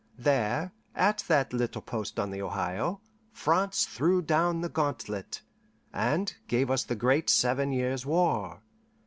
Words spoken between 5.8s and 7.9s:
and gave us the great Seven